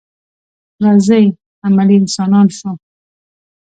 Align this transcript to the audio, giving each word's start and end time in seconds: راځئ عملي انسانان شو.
راځئ 0.83 1.25
عملي 1.65 1.95
انسانان 2.01 2.47
شو. 2.57 2.69